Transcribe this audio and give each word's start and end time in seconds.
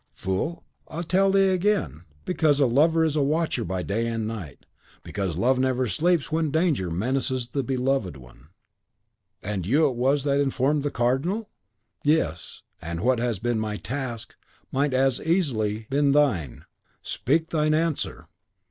"Fool! 0.15 0.63
I 0.87 1.03
tell 1.03 1.31
thee 1.31 1.49
again, 1.49 2.05
because 2.25 2.59
a 2.59 2.65
lover 2.65 3.05
is 3.05 3.15
a 3.15 3.21
watcher 3.21 3.63
by 3.63 3.83
night 3.83 3.91
and 4.07 4.27
day; 4.27 4.57
because 5.03 5.37
love 5.37 5.59
never 5.59 5.85
sleeps 5.85 6.31
when 6.31 6.49
danger 6.49 6.89
menaces 6.89 7.49
the 7.49 7.61
beloved 7.61 8.17
one!" 8.17 8.47
"And 9.43 9.67
you 9.67 9.87
it 9.87 9.95
was 9.95 10.23
that 10.23 10.39
informed 10.39 10.81
the 10.81 10.89
Cardinal?" 10.89 11.51
"Yes; 12.03 12.63
and 12.81 13.01
what 13.01 13.19
has 13.19 13.37
been 13.37 13.59
my 13.59 13.77
task 13.77 14.33
might 14.71 14.95
as 14.95 15.21
easily 15.21 15.81
have 15.81 15.89
been 15.91 16.11
thine. 16.13 16.65
Speak, 17.03 17.51
thine 17.51 17.75
answer!" 17.75 18.27